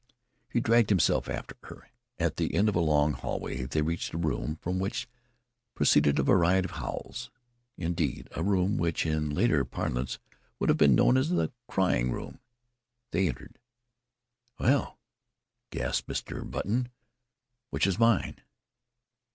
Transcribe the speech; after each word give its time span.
He 0.49 0.59
dragged 0.59 0.89
himself 0.89 1.29
after 1.29 1.55
her. 1.65 1.87
At 2.17 2.37
the 2.37 2.55
end 2.55 2.67
of 2.67 2.75
a 2.75 2.79
long 2.79 3.13
hall 3.13 3.39
they 3.39 3.83
reached 3.83 4.15
a 4.15 4.17
room 4.17 4.55
from 4.59 4.79
which 4.79 5.07
proceeded 5.75 6.17
a 6.17 6.23
variety 6.23 6.65
of 6.65 6.71
howls 6.77 7.29
indeed, 7.77 8.27
a 8.35 8.41
room 8.41 8.79
which, 8.79 9.05
in 9.05 9.29
later 9.29 9.63
parlance, 9.63 10.17
would 10.57 10.69
have 10.69 10.77
been 10.79 10.95
known 10.95 11.17
as 11.17 11.29
the 11.29 11.51
"crying 11.67 12.09
room." 12.09 12.39
They 13.11 13.27
entered. 13.29 13.59
"Well," 14.57 14.97
gasped 15.69 16.07
Mr. 16.07 16.49
Button, 16.49 16.89
"which 17.69 17.85
is 17.85 17.99
mine?" 17.99 18.39